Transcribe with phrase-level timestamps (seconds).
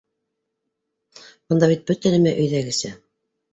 [1.53, 2.95] Бында бит бөтә нәмә өйҙәгесә.